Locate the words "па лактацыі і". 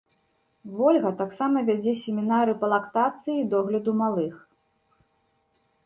2.63-3.47